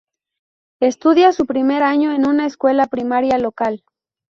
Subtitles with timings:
[0.79, 3.83] Estudia su primer año en una escuela primaria local.